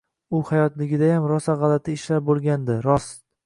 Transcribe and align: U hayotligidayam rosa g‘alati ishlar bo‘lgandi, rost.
U 0.37 0.39
hayotligidayam 0.47 1.29
rosa 1.33 1.57
g‘alati 1.61 1.95
ishlar 2.01 2.27
bo‘lgandi, 2.33 2.83
rost. 2.91 3.19